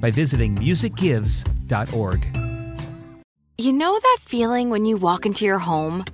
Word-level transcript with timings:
by 0.00 0.10
visiting 0.10 0.56
musicgives.org. 0.56 2.26
You 3.58 3.72
know 3.72 3.98
that 3.98 4.18
feeling 4.22 4.70
when 4.70 4.84
you 4.84 4.96
walk 4.96 5.26
into 5.26 5.44
your 5.44 5.58
home, 5.58 6.04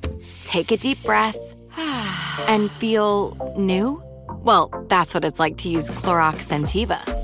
take 0.45 0.71
a 0.71 0.77
deep 0.77 1.03
breath, 1.03 1.37
and 2.49 2.71
feel 2.73 3.55
new? 3.59 4.03
Well, 4.43 4.71
that's 4.89 5.15
what 5.15 5.25
it's 5.25 5.39
like 5.41 5.59
to 5.59 5.69
use 5.69 5.91
Clorox 5.91 6.47
Scentiva. 6.47 7.24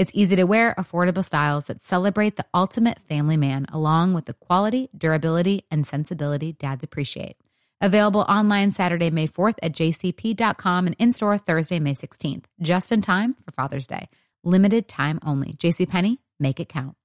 It's 0.00 0.12
easy 0.14 0.36
to 0.36 0.44
wear, 0.44 0.74
affordable 0.78 1.22
styles 1.22 1.66
that 1.66 1.84
celebrate 1.84 2.36
the 2.36 2.46
ultimate 2.54 2.98
family 3.00 3.36
man, 3.36 3.66
along 3.70 4.14
with 4.14 4.24
the 4.24 4.32
quality, 4.32 4.88
durability, 4.96 5.66
and 5.70 5.86
sensibility 5.86 6.52
dads 6.52 6.82
appreciate. 6.82 7.36
Available 7.82 8.22
online 8.22 8.72
Saturday, 8.72 9.10
May 9.10 9.28
4th 9.28 9.56
at 9.62 9.72
jcp.com 9.72 10.86
and 10.86 10.96
in 10.98 11.12
store 11.12 11.36
Thursday, 11.36 11.80
May 11.80 11.92
16th, 11.92 12.44
just 12.62 12.92
in 12.92 13.02
time 13.02 13.34
for 13.44 13.50
Father's 13.50 13.86
Day. 13.86 14.08
Limited 14.42 14.88
time 14.88 15.20
only. 15.22 15.52
JCPenney, 15.52 16.16
make 16.38 16.60
it 16.60 16.70
count. 16.70 16.96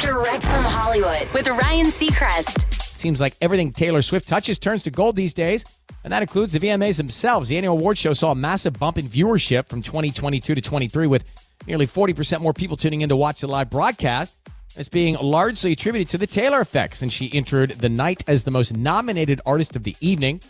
Direct 0.00 0.44
from 0.44 0.62
Hollywood 0.62 1.26
with 1.34 1.48
Ryan 1.48 1.86
Seacrest. 1.86 2.72
Seems 2.96 3.20
like 3.20 3.34
everything 3.40 3.72
Taylor 3.72 4.00
Swift 4.00 4.28
touches 4.28 4.60
turns 4.60 4.84
to 4.84 4.92
gold 4.92 5.16
these 5.16 5.34
days, 5.34 5.64
and 6.04 6.12
that 6.12 6.22
includes 6.22 6.52
the 6.52 6.60
VMAs 6.60 6.98
themselves. 6.98 7.48
The 7.48 7.56
annual 7.56 7.76
award 7.76 7.98
show 7.98 8.12
saw 8.12 8.30
a 8.30 8.36
massive 8.36 8.78
bump 8.78 8.96
in 8.96 9.08
viewership 9.08 9.66
from 9.66 9.82
2022 9.82 10.54
to 10.54 10.60
23, 10.60 11.08
with 11.08 11.24
nearly 11.68 11.86
40% 11.86 12.40
more 12.40 12.52
people 12.52 12.76
tuning 12.76 13.02
in 13.02 13.08
to 13.10 13.16
watch 13.16 13.40
the 13.40 13.46
live 13.46 13.70
broadcast. 13.70 14.34
It's 14.76 14.88
being 14.88 15.16
largely 15.16 15.72
attributed 15.72 16.08
to 16.10 16.18
the 16.18 16.26
Taylor 16.26 16.60
effect, 16.60 16.96
since 16.96 17.12
she 17.12 17.32
entered 17.32 17.70
the 17.70 17.88
night 17.88 18.24
as 18.26 18.44
the 18.44 18.50
most 18.50 18.76
nominated 18.76 19.40
artist 19.46 19.76
of 19.76 19.84
the 19.84 19.96
evening. 20.00 20.40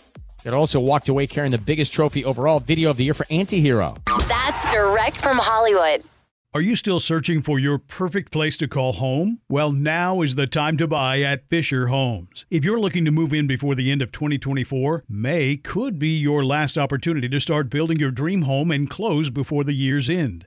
It 0.44 0.54
also 0.54 0.80
walked 0.80 1.08
away 1.08 1.26
carrying 1.26 1.52
the 1.52 1.58
biggest 1.58 1.92
trophy 1.92 2.24
overall, 2.24 2.60
Video 2.60 2.90
of 2.90 2.96
the 2.96 3.04
Year 3.04 3.14
for 3.14 3.24
Antihero. 3.24 3.98
That's 4.28 4.72
direct 4.72 5.20
from 5.20 5.38
Hollywood. 5.38 6.04
Are 6.54 6.62
you 6.62 6.76
still 6.76 6.98
searching 6.98 7.42
for 7.42 7.58
your 7.58 7.78
perfect 7.78 8.32
place 8.32 8.56
to 8.56 8.66
call 8.66 8.94
home? 8.94 9.40
Well, 9.50 9.70
now 9.70 10.22
is 10.22 10.34
the 10.34 10.46
time 10.46 10.78
to 10.78 10.86
buy 10.86 11.20
at 11.20 11.46
Fisher 11.50 11.88
Homes. 11.88 12.46
If 12.50 12.64
you're 12.64 12.80
looking 12.80 13.04
to 13.04 13.10
move 13.10 13.34
in 13.34 13.46
before 13.46 13.74
the 13.74 13.92
end 13.92 14.00
of 14.02 14.12
2024, 14.12 15.04
May 15.08 15.58
could 15.58 15.98
be 15.98 16.18
your 16.18 16.44
last 16.44 16.78
opportunity 16.78 17.28
to 17.28 17.38
start 17.38 17.68
building 17.68 17.98
your 17.98 18.10
dream 18.10 18.42
home 18.42 18.70
and 18.70 18.88
close 18.88 19.28
before 19.28 19.62
the 19.62 19.74
year's 19.74 20.08
end. 20.10 20.46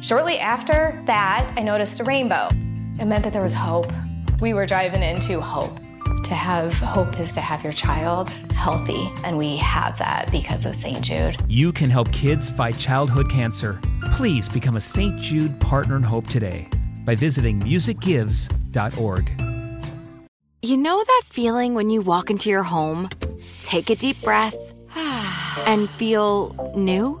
Shortly 0.00 0.38
after 0.38 1.02
that, 1.06 1.52
I 1.56 1.62
noticed 1.62 2.00
a 2.00 2.04
rainbow. 2.04 2.48
It 2.98 3.04
meant 3.04 3.22
that 3.24 3.32
there 3.34 3.42
was 3.42 3.54
hope. 3.54 3.92
We 4.40 4.54
were 4.54 4.64
driving 4.64 5.02
into 5.02 5.40
hope. 5.40 5.78
To 6.24 6.34
have 6.34 6.72
hope 6.74 7.20
is 7.20 7.34
to 7.34 7.40
have 7.40 7.62
your 7.62 7.72
child 7.72 8.30
healthy, 8.54 9.10
and 9.24 9.36
we 9.36 9.56
have 9.56 9.98
that 9.98 10.30
because 10.30 10.64
of 10.64 10.74
St. 10.74 11.02
Jude. 11.02 11.36
You 11.48 11.72
can 11.72 11.90
help 11.90 12.10
kids 12.12 12.48
fight 12.48 12.78
childhood 12.78 13.30
cancer. 13.30 13.80
Please 14.12 14.48
become 14.48 14.76
a 14.76 14.80
St. 14.80 15.18
Jude 15.18 15.58
Partner 15.60 15.96
in 15.96 16.02
Hope 16.02 16.26
today 16.28 16.68
by 17.04 17.14
visiting 17.14 17.60
musicgives.org. 17.60 19.30
You 20.62 20.76
know 20.76 21.02
that 21.02 21.22
feeling 21.26 21.74
when 21.74 21.90
you 21.90 22.00
walk 22.00 22.30
into 22.30 22.48
your 22.48 22.62
home, 22.62 23.08
take 23.62 23.90
a 23.90 23.96
deep 23.96 24.20
breath, 24.22 24.54
and 25.66 25.90
feel 25.90 26.72
new? 26.74 27.20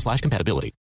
slash 0.00 0.20
compatibility. 0.20 0.74